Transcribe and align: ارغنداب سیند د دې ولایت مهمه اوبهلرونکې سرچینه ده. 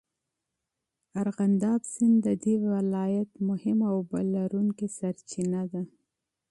ارغنداب 1.21 1.81
سیند 1.93 2.15
د 2.25 2.27
دې 2.43 2.55
ولایت 2.71 3.29
مهمه 3.49 3.87
اوبهلرونکې 3.97 4.87
سرچینه 4.97 5.61
ده. 5.71 5.81